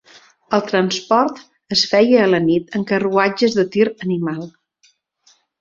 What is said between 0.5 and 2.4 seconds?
El transport es feia a